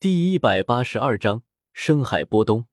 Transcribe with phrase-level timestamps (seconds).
[0.00, 1.42] 第一百八十二章
[1.74, 2.64] 深海波东。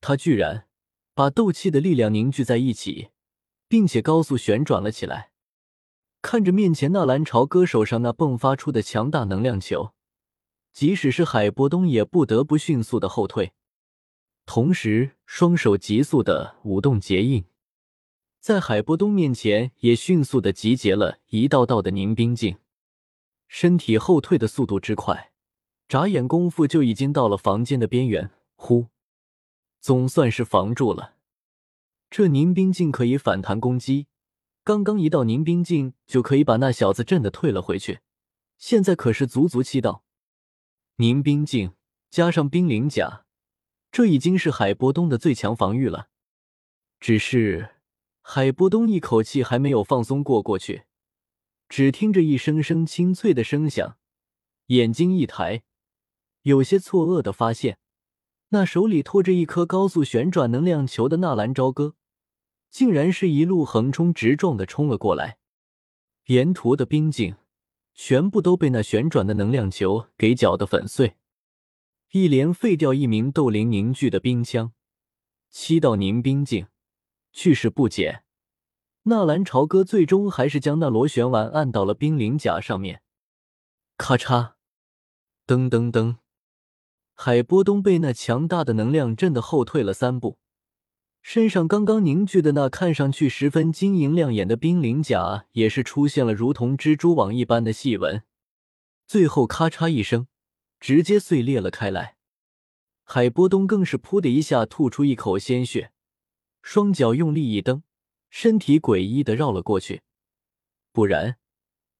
[0.00, 0.66] 他居然
[1.12, 3.10] 把斗气的力量凝聚在一起，
[3.68, 5.32] 并且高速旋转了起来。
[6.22, 9.92] 看着面前那蓝潮歌手上那迸发出的强大能量球，
[10.72, 13.52] 即使是海波东也不得不迅速的后退，
[14.46, 17.44] 同时双手急速的舞动结印，
[18.38, 22.56] 在海波东面前也迅速的集结了一道道的凝冰镜，
[23.46, 25.26] 身体后退的速度之快。
[25.90, 28.86] 眨眼功夫就已经到了房间的边缘，呼，
[29.80, 31.16] 总算是防住了。
[32.08, 34.06] 这凝冰镜可以反弹攻击，
[34.62, 37.98] 刚刚一道凝冰镜就可以把那小子震得退了回去，
[38.56, 40.04] 现在可是足足七道
[40.98, 41.74] 凝冰镜
[42.08, 43.24] 加上冰灵甲，
[43.90, 46.06] 这已经是海波东的最强防御了。
[47.00, 47.70] 只是
[48.22, 50.84] 海波东一口气还没有放松过过去，
[51.68, 53.98] 只听着一声声清脆的声响，
[54.66, 55.64] 眼睛一抬。
[56.42, 57.78] 有些错愕的发现，
[58.48, 61.94] 那手里托着一颗高速旋转能量球的纳兰朝歌，
[62.70, 65.38] 竟然是一路横冲直撞的冲了过来。
[66.26, 67.36] 沿途的冰镜
[67.94, 71.16] 全部都被那旋转的能量球给搅得粉碎，
[72.12, 74.72] 一连废掉一名斗灵凝聚的冰枪，
[75.50, 76.68] 七道凝冰镜
[77.32, 78.24] 去势不减。
[79.04, 83.02] 纳兰朝歌最终还是将那螺旋丸按到了冰灵甲上面，
[83.96, 84.52] 咔嚓，
[85.46, 86.16] 噔噔噔。
[87.22, 90.38] 海波东被那强大的能量震得后退了三步，
[91.20, 98.22] 身上刚刚凝聚的那看上去十分晶莹亮眼的冰灵甲也是出现了如同蜘蛛网一般的细纹，
[99.06, 100.28] 最后咔嚓一声，
[100.80, 102.16] 直接碎裂了开来。
[103.04, 105.92] 海波东更是噗的一下吐出一口鲜血，
[106.62, 107.82] 双脚用力一蹬，
[108.30, 110.00] 身体诡异的绕了过去。
[110.90, 111.36] 不然，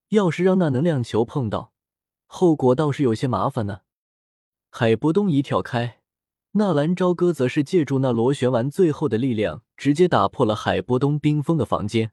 [0.09, 1.75] 要是让那能量球碰到，
[2.25, 3.83] 后果倒是有些麻烦呢。
[4.73, 5.99] 海波东一跳开，
[6.53, 12.13] 纳兰朝歌则是借助那螺旋丸最后的力量，直接打破了海波东冰封的房间。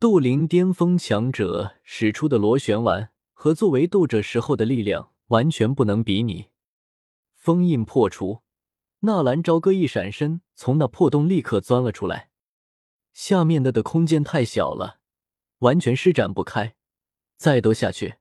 [0.00, 6.46] 斗灵巅峰强者使出的螺旋丸和作为斗者时候的力量完全不能比拟。
[7.36, 8.42] 封印破除，
[9.00, 12.30] 纳兰朝歌一闪身，从那破洞立刻钻了出来。
[13.12, 14.98] 下面的的空间太小了，
[15.60, 16.74] 完全施展不开。
[17.36, 18.16] 再斗下去，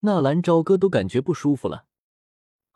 [0.00, 1.85] 纳兰朝歌都感觉不舒服了。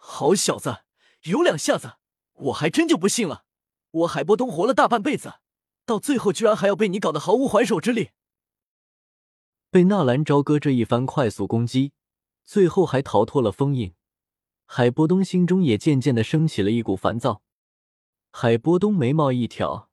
[0.03, 0.78] 好小子，
[1.25, 1.99] 有两下子，
[2.33, 3.44] 我还真就不信了。
[3.91, 5.34] 我海波东活了大半辈子，
[5.84, 8.10] 到最后居然还要被你搞得毫无还手之力。
[9.71, 11.93] 被纳兰朝歌这一番快速攻击，
[12.44, 13.94] 最后还逃脱了封印，
[14.65, 17.43] 海波东心中也渐渐的升起了一股烦躁。
[18.33, 19.91] 海波东眉毛一挑，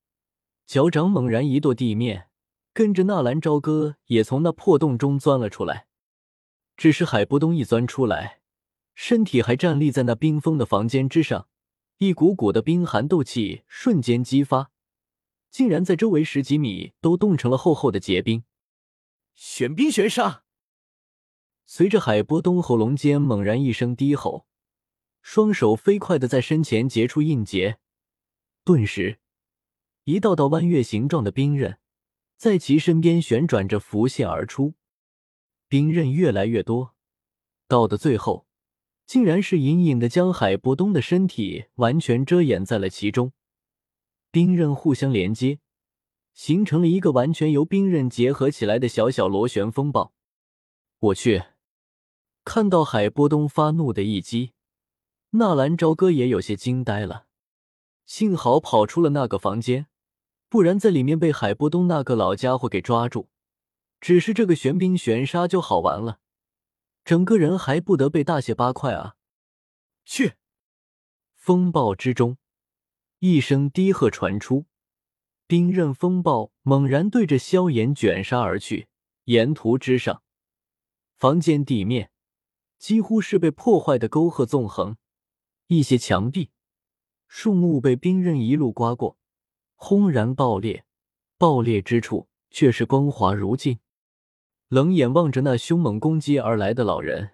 [0.65, 2.29] 脚掌猛然一跺地面，
[2.73, 5.87] 跟着纳兰朝歌也从那破洞中钻了出来。
[6.75, 8.41] 只是海波东一钻出来。
[8.99, 11.47] 身体还站立在那冰封的房间之上，
[11.99, 14.71] 一股股的冰寒斗气瞬间激发，
[15.51, 18.43] 竟然在周围十几米都冻成了厚厚的结冰。
[19.35, 20.43] 玄冰玄沙。
[21.67, 24.47] 随着海波东喉咙间猛然一声低吼，
[25.21, 27.77] 双手飞快的在身前结出印结，
[28.63, 29.19] 顿时，
[30.05, 31.77] 一道道弯月形状的冰刃
[32.35, 34.73] 在其身边旋转着浮现而出，
[35.67, 36.95] 冰刃越来越多，
[37.67, 38.46] 到的最后。
[39.07, 43.31] 竟然是隐隐的将海波东的身体完全遮掩在了其中，
[44.31, 45.59] 冰刃互相连接，
[46.33, 50.11] 形成了一个完全由冰刃结合起来的小小螺旋风暴。
[50.99, 51.41] 我去！
[52.43, 54.51] 看到海波东发怒的一击，
[55.31, 57.27] 纳兰朝歌也有些惊呆了。
[58.05, 59.87] 幸好跑出了那个房间，
[60.49, 63.29] 不然在里面被海波东那个老家伙给抓住，
[64.01, 66.19] 只是这个玄冰玄沙就好玩了。
[67.07, 69.15] 整个人还不得被大卸八块啊！
[70.03, 70.33] 去！
[71.35, 72.37] 风暴之中，
[73.19, 74.65] 一声低喝传出，
[75.47, 78.89] 冰刃风暴猛然对着萧炎卷杀而去。
[79.23, 80.21] 沿途之上，
[81.15, 82.11] 房间地面
[82.77, 84.97] 几乎是被破坏的沟壑纵横，
[85.67, 86.51] 一些墙壁、
[87.29, 89.17] 树木被冰刃一路刮过，
[89.75, 90.83] 轰然爆裂。
[91.37, 93.79] 爆裂之处却是光滑如镜。
[94.69, 97.31] 冷眼望着那凶猛攻击而来的老人，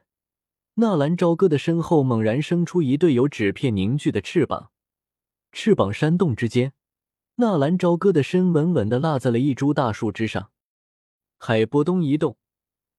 [0.75, 4.69] 纳兰朝歌的身后猛然生出一对由纸片凝聚的翅膀，
[5.51, 6.73] 翅膀扇动之间，
[7.37, 10.51] 纳兰朝歌的身稳稳的落在了一株大树之上。
[11.39, 12.37] 海波东一动，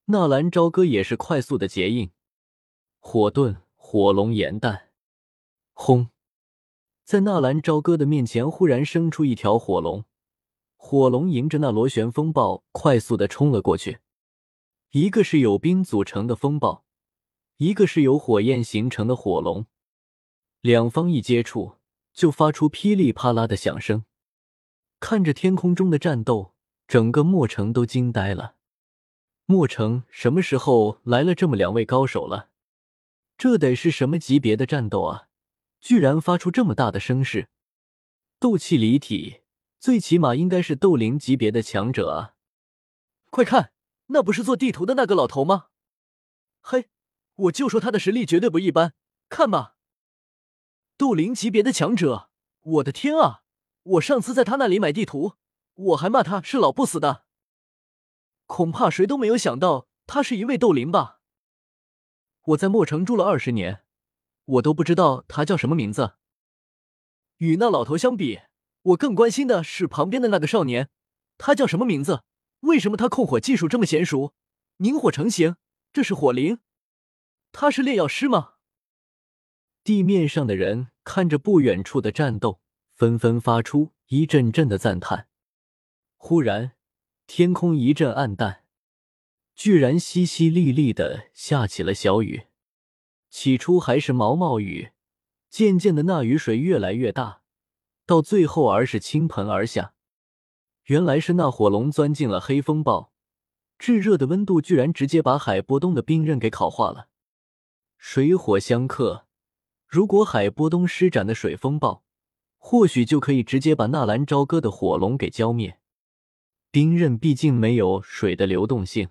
[0.07, 2.11] 纳兰朝歌也是快速的结印，
[2.99, 4.89] 火遁、火龙、炎弹，
[5.71, 6.09] 轰！
[7.05, 10.03] 在纳兰朝歌的面前忽然生出一条火龙，
[10.75, 13.99] 火龙迎着那螺旋风暴快速的冲了过去。
[14.95, 16.85] 一个是有冰组成的风暴，
[17.57, 19.65] 一个是由火焰形成的火龙，
[20.61, 21.79] 两方一接触
[22.13, 24.05] 就发出噼里啪啦的响声。
[25.01, 26.53] 看着天空中的战斗，
[26.87, 28.55] 整个墨城都惊呆了。
[29.47, 32.51] 墨城什么时候来了这么两位高手了？
[33.37, 35.27] 这得是什么级别的战斗啊！
[35.81, 37.49] 居然发出这么大的声势，
[38.39, 39.41] 斗气离体，
[39.77, 42.35] 最起码应该是斗灵级别的强者啊！
[43.29, 43.73] 快看，
[44.07, 45.67] 那不是做地图的那个老头吗？
[46.61, 46.89] 嘿，
[47.35, 48.93] 我就说他的实力绝对不一般，
[49.29, 49.75] 看吧，
[50.97, 52.29] 斗灵级别的强者！
[52.61, 53.43] 我的天啊！
[53.83, 55.33] 我上次在他那里买地图，
[55.73, 57.25] 我还骂他是老不死的。
[58.47, 61.19] 恐怕谁都没有想到，他是一位斗灵吧？
[62.43, 63.83] 我在墨城住了二十年，
[64.45, 66.15] 我都不知道他叫什么名字。
[67.37, 68.41] 与那老头相比，
[68.81, 70.89] 我更关心的是旁边的那个少年，
[71.37, 72.23] 他叫什么名字？
[72.65, 74.33] 为什么他控火技术这么娴熟，
[74.77, 75.55] 凝火成型？
[75.91, 76.59] 这是火灵？
[77.51, 78.55] 他是炼药师吗？
[79.83, 82.61] 地面上的人看着不远处的战斗。
[82.95, 85.27] 纷纷发出一阵阵的赞叹。
[86.15, 86.77] 忽然，
[87.27, 88.63] 天空一阵暗淡，
[89.53, 92.43] 居然淅淅沥沥的下起了小雨。
[93.29, 94.91] 起初还是毛毛雨，
[95.49, 97.41] 渐渐的那雨水越来越大，
[98.05, 99.94] 到最后而是倾盆而下。
[100.85, 103.11] 原来是那火龙钻进了黑风暴，
[103.77, 107.09] 炙热的温度居然直接把海波东的冰刃给烤化了。
[107.97, 109.27] 水火相克，
[109.87, 112.03] 如果海波东施展的水风暴。
[112.67, 115.79] 或许就可以直接把纳兰朝歌的火龙给浇灭。
[116.71, 119.09] 冰刃毕竟没有水的流动性，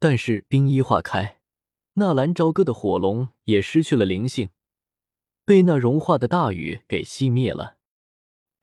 [0.00, 1.38] 但是冰一化开，
[1.92, 4.50] 纳兰朝歌的火龙也失去了灵性，
[5.44, 7.76] 被那融化的大雨给熄灭了。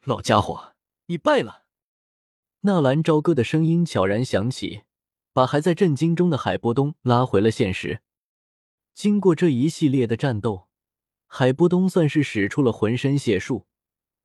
[0.04, 0.74] 老家伙，
[1.06, 1.65] 你败了！
[2.66, 4.82] 纳兰朝歌的声音悄然响起，
[5.34, 8.02] 把还在震惊中的海波东拉回了现实。
[8.96, 10.68] 经过这一系列的战斗，
[11.28, 13.68] 海波东算是使出了浑身解数。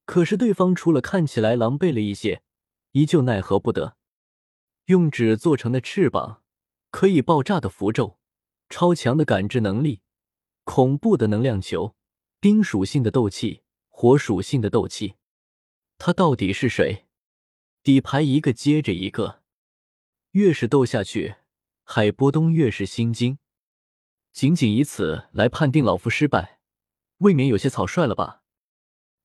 [0.07, 2.43] 可是对方除了看起来狼狈了一些，
[2.93, 3.99] 依旧奈何不得。
[4.87, 6.43] 用纸做成的翅膀，
[6.91, 8.19] 可以爆炸的符咒，
[8.71, 10.01] 超强的感知能力，
[10.65, 11.95] 恐怖的能量球，
[12.41, 15.17] 冰属性的斗气，火属性的斗气，
[15.99, 17.05] 他到底是谁？
[17.83, 19.41] 底牌一个接着一个，
[20.33, 21.37] 越是斗下去，
[21.83, 23.39] 海波东越是心惊。
[24.33, 26.61] 仅仅以此来判定老夫失败，
[27.19, 28.43] 未免有些草率了吧？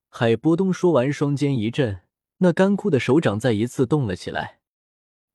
[0.07, 2.03] 海波东说完，双肩一震，
[2.37, 4.61] 那干枯的手掌再一次动了起来。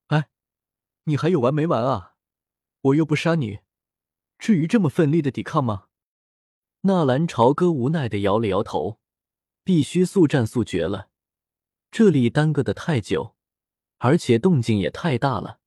[0.06, 0.30] 哎，
[1.04, 2.14] 你还有完没完啊？
[2.80, 3.58] 我又不杀你，
[4.38, 5.88] 至于这么奋力的抵抗吗？
[6.80, 8.98] 纳兰朝歌无奈的摇了摇头，
[9.62, 11.10] 必须速战速决了，
[11.90, 13.34] 这里耽搁的太久，
[13.98, 15.58] 而且动静也太大了。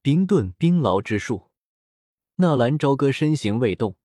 [0.00, 1.50] 冰盾冰牢之术，
[2.36, 3.96] 纳兰朝歌身形未动，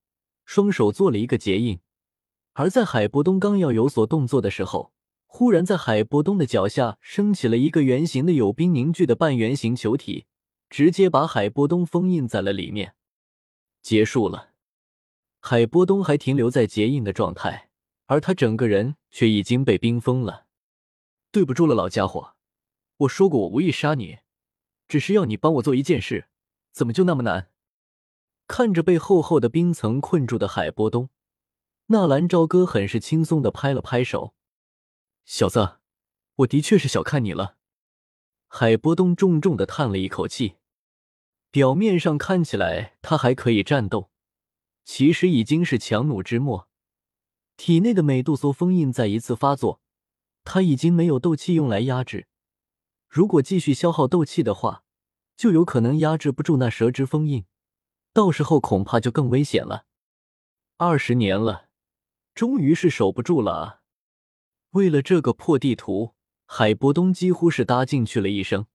[0.44, 1.80] 双手做了一个结印。
[2.53, 4.92] 而在海波东刚要有所动作的时候，
[5.27, 10.25] 忽然在海波东的脚下升起了一个圆形的有冰凝聚的半圆形球体，
[10.69, 12.95] 直接把海波东封印在了里面。
[13.83, 14.50] 结束了，
[15.39, 17.69] 海波东还停留在结印的状态，
[18.07, 20.44] 而他整个人却已经被冰封了。
[21.35, 22.37] 对不住了，老家伙，
[22.99, 24.19] 我说过我无意杀你，
[24.87, 26.29] 只是要你帮我做一件事，
[26.71, 27.51] 怎么就那么难？
[28.47, 31.09] 看着被厚厚的冰层困住的海波东。
[31.87, 34.33] 纳兰朝歌很是轻松的拍了拍手
[35.27, 35.79] ：“小子，
[36.38, 37.57] 我的确是小看你了。”
[38.48, 40.55] 海波东重重的叹了一口气。
[41.51, 44.10] 表面上看起来他还可以战斗，
[44.86, 46.69] 其实已经是强弩之末。
[47.57, 49.81] 体内的美杜莎封印再一次发作，
[50.45, 52.27] 他已经没有斗气用来压制。
[53.09, 54.83] 如果继续消耗斗气的话，
[55.35, 57.43] 就有可能压制不住那蛇之封印，
[58.13, 59.85] 到时候恐怕就更危险了。
[60.77, 61.65] 二十年了。
[62.33, 63.81] 终于是守不住了啊！
[64.71, 68.67] 为了这个破地图，海波东几乎是搭进去了一生。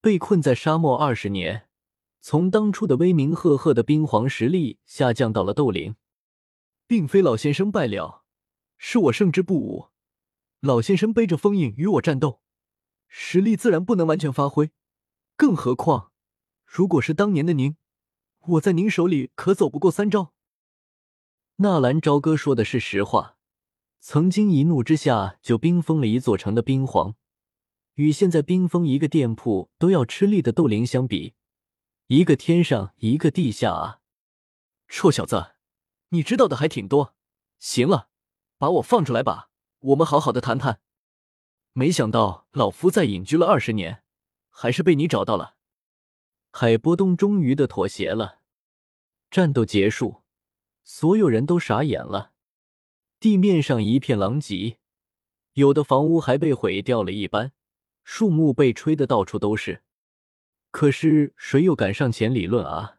[0.00, 1.68] 被困在沙漠二十年，
[2.20, 5.96] 从当初的威名赫赫的冰皇实力下降到了斗灵，
[6.86, 8.22] 并非老先生败了，
[8.78, 9.88] 是我胜之不武。
[10.60, 12.42] 老先生背着封印与我战斗，
[13.08, 14.70] 实力自然不能完全发挥。
[15.34, 16.12] 更何况，
[16.66, 17.76] 如果是当年的您，
[18.40, 20.34] 我在您手里可走不过三招。
[21.56, 23.38] 纳兰朝歌说的是实话，
[24.00, 27.14] 曾经一怒之下就冰封了一座城的冰皇，
[27.94, 31.34] 与现在冰封一个店铺都要吃力的斗灵相比，
[32.08, 34.00] 一个天上一个地下啊！
[34.88, 35.52] 臭小子，
[36.10, 37.14] 你知道的还挺多。
[37.58, 38.08] 行了，
[38.58, 39.49] 把我放出来吧，
[39.80, 40.80] 我们好好的谈谈。
[41.72, 44.02] 没想到老夫在隐居了二十年，
[44.50, 45.56] 还是被你找到了。
[46.52, 48.40] 海波东终于的妥协了。
[49.30, 50.22] 战斗结束，
[50.84, 52.32] 所有人都傻眼了。
[53.18, 54.78] 地面上一片狼藉，
[55.54, 57.52] 有的房屋还被毁掉了一般，
[58.04, 59.82] 树木被吹得到处都是。
[60.70, 62.98] 可是谁又敢上前理论啊？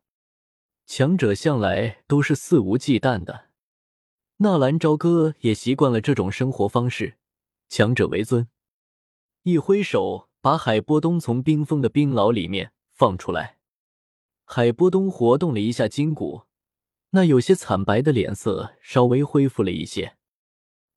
[0.88, 3.51] 强者向来都是肆无忌惮的。
[4.44, 7.20] 纳兰朝歌也习惯了这种生活方式，
[7.70, 8.48] 强者为尊。
[9.44, 13.60] 一挥手，把海波东从冰封的冰牢里面放出来。
[14.44, 16.46] 海波东活动了一下筋骨，
[17.12, 20.18] 那有些惨白的脸色稍微恢复了一些。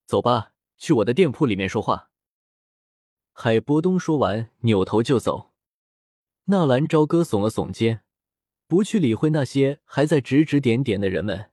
[0.07, 2.09] 走吧，去我的店铺里面说话。
[3.35, 5.51] 海波东说完，扭头就走。
[6.45, 8.05] 纳兰朝歌耸了耸肩，
[8.67, 11.51] 不去理会那些还在指指点点的人们，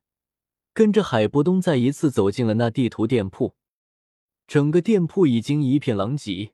[0.73, 3.55] 跟着海波东再一次走进了那地图店铺。
[4.47, 6.53] 整个店铺已经一片狼藉，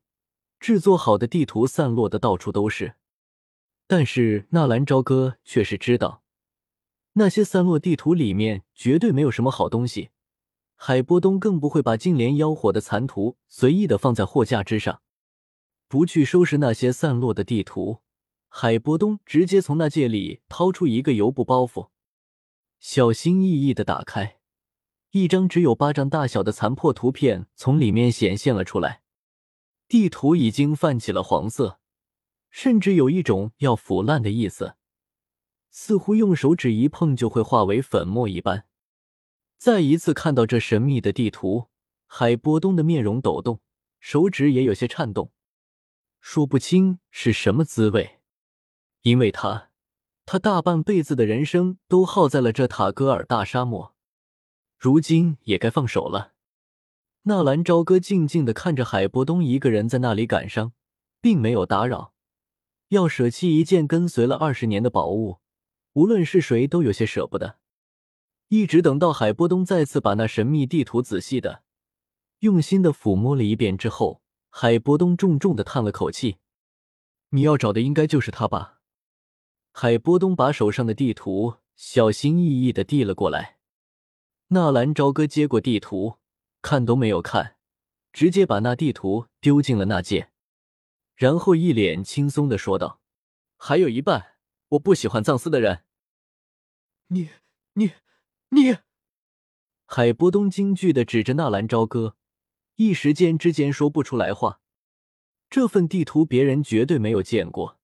[0.60, 2.96] 制作好的地图散落的到处都是。
[3.88, 6.22] 但是纳兰朝歌却是知道，
[7.14, 10.10] 那些散落地图里面绝对没有什么好东西。
[10.76, 15.02] 海波东更不会把净莲妖火的残图随意的放在货架之上，
[15.88, 18.02] 不去收拾那些散落的地图。
[18.50, 21.90] 海波东直接从那戒里掏出一个油布包袱，
[22.80, 24.40] 小心翼翼的打开，
[25.12, 29.02] 一张只有巴掌大小的残破图片从里面显现了出来。
[29.88, 31.80] 地图已经泛起了黄色，
[32.50, 34.76] 甚至有一种要腐烂的意思，
[35.70, 38.66] 似乎用手指一碰就会化为粉末一般。
[39.58, 41.70] 再一次看到这神秘的地图，
[42.06, 43.60] 海波东的面容抖动，
[44.00, 45.32] 手指也有些颤动，
[46.20, 48.20] 说不清是什么滋味。
[49.02, 49.67] 因为他，
[50.30, 53.94] 他大半辈子的人生都耗在了这塔戈尔大沙漠，
[54.78, 56.34] 如今也该放手了。
[57.24, 60.74] 纳兰朝歌静静的看着海波东一个人在那里感伤，
[61.22, 62.14] 并没有打扰。
[62.90, 65.38] 要舍弃一件跟随了二十年的宝物，
[65.94, 67.60] 无论是谁都有些舍不得。
[68.50, 71.64] 一直等到海波东再次把那神秘地图仔细的、
[72.40, 76.40] 用心的抚摸了一遍之后，海波东重重的叹了口气
[77.32, 78.74] ：“你要找的应该就是他吧？”
[79.80, 83.60] 海波东把手上的地图小心翼翼的递了过来，
[84.48, 86.16] 纳兰朝歌接过地图，
[86.64, 87.58] 看都没有看，
[88.12, 90.32] 直接把那地图丢进了那戒，
[91.14, 93.02] 然后一脸轻松的说道
[93.56, 94.38] ：“还有一半，
[94.70, 95.84] 我不喜欢藏私的人。”
[97.10, 97.30] 你
[97.74, 97.92] 你
[98.50, 98.78] 你！
[99.86, 102.16] 海波东惊惧的指着纳兰朝歌，
[102.78, 104.60] 一时间之间说不出来话。
[105.52, 107.80] 这份地图别人绝对没有见过，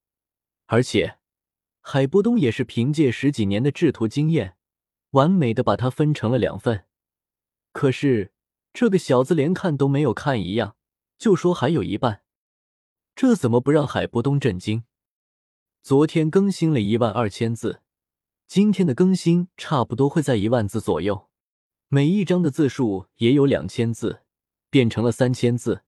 [0.66, 1.20] 而且。
[1.86, 4.56] 海波东也是凭借十几年的制图经验，
[5.12, 6.86] 完美的把它分成了两份。
[7.74, 8.32] 可是
[8.72, 10.78] 这个小子连看都没有看一样，
[11.18, 12.22] 就说还有一半，
[13.14, 14.86] 这怎么不让海波东震惊？
[15.82, 17.82] 昨天更新了一万二千字，
[18.48, 21.28] 今天的更新差不多会在一万字左右，
[21.90, 24.22] 每一章的字数也有两千字，
[24.70, 25.84] 变成了三千字。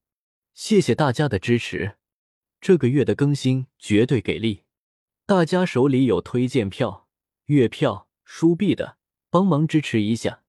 [0.53, 1.95] 谢谢大家的支持，
[2.59, 4.64] 这个月的更新绝对给力。
[5.27, 7.07] 大家手里有推荐票、
[7.45, 8.97] 月票、书币的，
[9.31, 10.43] 帮忙支持一下。